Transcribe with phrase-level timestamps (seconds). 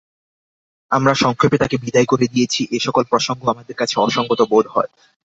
[0.91, 4.91] আমরা সংক্ষেপে তাকে বিদায় করে দিয়েছি– এ-সকল প্রসঙ্গও আমাদের কাছে অসংগত বোধ হয়।